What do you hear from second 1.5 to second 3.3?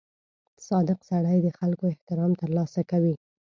خلکو احترام ترلاسه کوي.